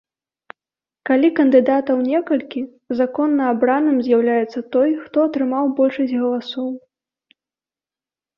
Калі 1.09 1.27
кандыдатаў 1.39 1.99
некалькі, 2.11 2.63
законна 3.01 3.43
абраным 3.57 3.97
з'яўляецца 4.09 4.59
той, 4.77 4.89
хто 5.03 5.17
атрымаў 5.27 5.65
большасць 5.83 6.17
галасоў. 6.25 6.67